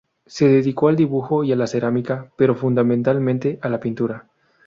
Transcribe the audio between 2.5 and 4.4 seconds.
fundamentalmente a la pintura.